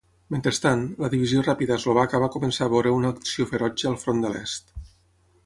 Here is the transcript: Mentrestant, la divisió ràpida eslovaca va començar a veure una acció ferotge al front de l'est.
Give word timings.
Mentrestant, 0.35 0.79
la 1.03 1.09
divisió 1.13 1.43
ràpida 1.47 1.75
eslovaca 1.81 2.21
va 2.23 2.31
començar 2.37 2.65
a 2.69 2.73
veure 2.75 2.95
una 3.01 3.13
acció 3.17 3.47
ferotge 3.53 3.93
al 3.93 4.01
front 4.07 4.27
de 4.27 4.35
l'est. 4.35 4.75